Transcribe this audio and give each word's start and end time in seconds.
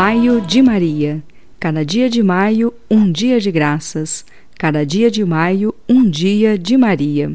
Maio 0.00 0.40
de 0.40 0.62
Maria. 0.62 1.20
Cada 1.58 1.84
dia 1.84 2.08
de 2.08 2.22
maio, 2.22 2.72
um 2.88 3.10
dia 3.10 3.40
de 3.40 3.50
graças. 3.50 4.24
Cada 4.56 4.86
dia 4.86 5.10
de 5.10 5.24
maio, 5.24 5.74
um 5.88 6.08
dia 6.08 6.56
de 6.56 6.76
Maria. 6.76 7.32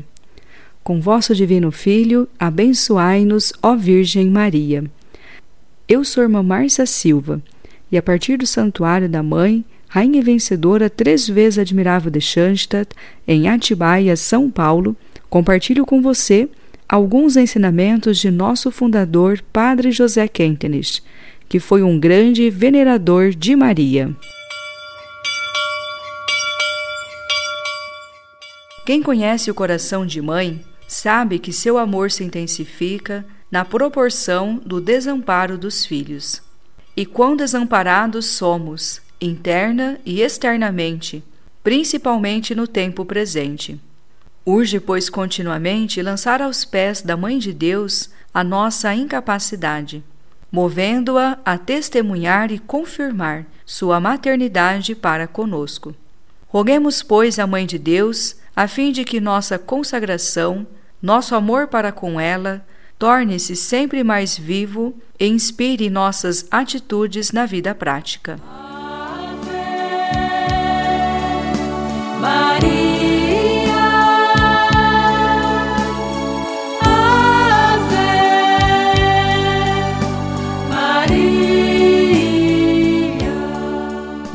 Com 0.81 1.01
vosso 1.01 1.35
Divino 1.35 1.73
Filho, 1.73 2.25
abençoai-nos, 2.39 3.51
ó 3.61 3.75
Virgem 3.75 4.29
Maria. 4.29 4.85
Eu 5.89 6.05
sou 6.05 6.23
irmã 6.23 6.41
Márcia 6.41 6.85
Silva, 6.85 7.41
e 7.91 7.97
a 7.97 8.01
partir 8.01 8.37
do 8.37 8.47
Santuário 8.47 9.09
da 9.09 9.21
Mãe, 9.21 9.65
Rainha 9.89 10.21
Vencedora, 10.21 10.89
três 10.89 11.27
vezes 11.27 11.59
admirável 11.59 12.09
de 12.09 12.21
Schanstatt, 12.21 12.95
em 13.27 13.49
Atibaia, 13.49 14.15
São 14.15 14.49
Paulo, 14.49 14.95
compartilho 15.29 15.85
com 15.85 16.01
você 16.01 16.47
alguns 16.87 17.35
ensinamentos 17.35 18.19
de 18.19 18.31
nosso 18.31 18.71
fundador, 18.71 19.43
Padre 19.51 19.91
José 19.91 20.27
Kentenich, 20.27 21.01
que 21.53 21.59
foi 21.59 21.83
um 21.83 21.99
grande 21.99 22.49
venerador 22.49 23.29
de 23.29 23.55
Maria. 23.55 24.11
Quem 28.83 29.03
conhece 29.03 29.51
o 29.51 29.53
coração 29.53 30.03
de 30.03 30.19
mãe 30.19 30.65
sabe 30.87 31.37
que 31.37 31.53
seu 31.53 31.77
amor 31.77 32.09
se 32.09 32.23
intensifica 32.23 33.23
na 33.51 33.63
proporção 33.63 34.59
do 34.65 34.81
desamparo 34.81 35.55
dos 35.55 35.85
filhos. 35.85 36.41
E 36.97 37.05
quão 37.05 37.35
desamparados 37.35 38.25
somos, 38.25 38.99
interna 39.21 39.99
e 40.03 40.23
externamente, 40.23 41.23
principalmente 41.63 42.55
no 42.55 42.65
tempo 42.65 43.05
presente. 43.05 43.79
Urge, 44.43 44.79
pois, 44.79 45.07
continuamente 45.07 46.01
lançar 46.01 46.41
aos 46.41 46.65
pés 46.65 47.03
da 47.03 47.15
Mãe 47.15 47.37
de 47.37 47.53
Deus 47.53 48.09
a 48.33 48.43
nossa 48.43 48.95
incapacidade, 48.95 50.03
movendo-a 50.53 51.39
a 51.43 51.57
testemunhar 51.57 52.51
e 52.51 52.59
confirmar 52.59 53.43
sua 53.65 53.99
maternidade 53.99 54.93
para 54.93 55.25
conosco. 55.25 55.95
Roguemos, 56.47 57.01
pois, 57.01 57.39
à 57.39 57.47
Mãe 57.47 57.65
de 57.65 57.79
Deus, 57.79 58.35
a 58.55 58.67
fim 58.67 58.91
de 58.91 59.03
que 59.03 59.19
nossa 59.19 59.57
consagração, 59.57 60.67
nosso 61.01 61.33
amor 61.33 61.69
para 61.69 61.91
com 61.91 62.19
ela, 62.19 62.63
torne-se 62.99 63.55
sempre 63.55 64.03
mais 64.03 64.37
vivo 64.37 64.93
e 65.19 65.25
inspire 65.25 65.89
nossas 65.89 66.45
atitudes 66.51 67.31
na 67.31 67.47
vida 67.47 67.73
prática. 67.73 68.39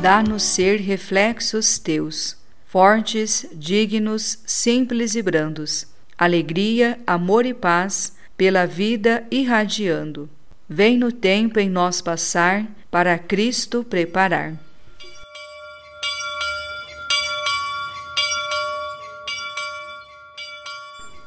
Dá-nos 0.01 0.45
ser 0.45 0.79
reflexos 0.81 1.77
teus, 1.77 2.37
fortes, 2.69 3.45
dignos, 3.53 4.39
simples 4.47 5.17
e 5.17 5.23
brandos, 5.23 5.89
alegria, 6.17 7.01
amor 7.05 7.45
e 7.45 7.53
paz, 7.53 8.17
pela 8.37 8.65
vida 8.65 9.27
irradiando. 9.29 10.31
Vem 10.69 10.97
no 10.97 11.11
tempo 11.11 11.59
em 11.59 11.69
nós 11.69 12.01
passar, 12.01 12.65
para 12.93 13.19
Cristo 13.19 13.83
preparar. 13.83 14.55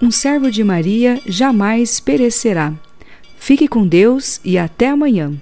Um 0.02 0.10
servo 0.10 0.50
de 0.50 0.64
Maria 0.64 1.22
jamais 1.28 2.00
perecerá. 2.00 2.74
Fique 3.38 3.68
com 3.68 3.86
Deus 3.86 4.40
e 4.46 4.58
até 4.58 4.88
amanhã. 4.88 5.38